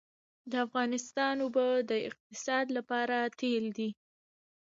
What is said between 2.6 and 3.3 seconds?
لپاره